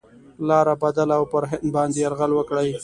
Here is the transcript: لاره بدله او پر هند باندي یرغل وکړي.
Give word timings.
لاره 0.47 0.73
بدله 0.81 1.15
او 1.19 1.25
پر 1.31 1.43
هند 1.49 1.65
باندي 1.75 1.99
یرغل 2.05 2.31
وکړي. 2.35 2.69